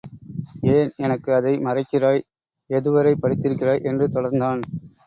[0.61, 2.21] ஏன் எனக்கு அதை மறைக்கிறாய்?
[2.69, 3.83] எதுவரை படித்திருக்கிறாய்?
[3.83, 4.61] என்று தொடர்ந்தான்.